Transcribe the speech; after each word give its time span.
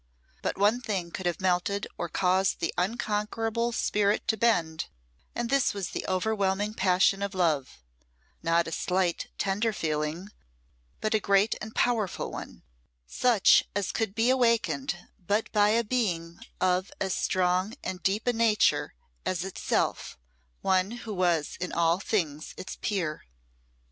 But 0.41 0.57
one 0.57 0.81
thing 0.81 1.11
could 1.11 1.27
have 1.27 1.39
melted 1.39 1.85
or 1.95 2.09
caused 2.09 2.59
the 2.59 2.73
unconquerable 2.75 3.71
spirit 3.71 4.27
to 4.29 4.35
bend, 4.35 4.87
and 5.35 5.47
this 5.51 5.75
was 5.75 5.91
the 5.91 6.07
overwhelming 6.07 6.73
passion 6.73 7.21
of 7.21 7.35
love 7.35 7.77
not 8.41 8.67
a 8.67 8.71
slight, 8.71 9.27
tender 9.37 9.71
feeling, 9.71 10.29
but 11.01 11.13
a 11.13 11.19
great 11.19 11.53
and 11.61 11.75
powerful 11.75 12.31
one, 12.31 12.63
such 13.05 13.63
as 13.75 13.91
could 13.91 14.15
be 14.15 14.31
awakened 14.31 14.97
but 15.19 15.51
by 15.51 15.69
a 15.69 15.83
being 15.83 16.39
of 16.59 16.91
as 16.99 17.13
strong 17.13 17.75
and 17.83 18.01
deep 18.01 18.25
a 18.25 18.33
nature 18.33 18.95
as 19.23 19.43
itself, 19.43 20.17
one 20.63 20.89
who 21.05 21.13
was 21.13 21.57
in 21.61 21.71
all 21.71 21.99
things 21.99 22.55
its 22.57 22.75
peer. 22.77 23.23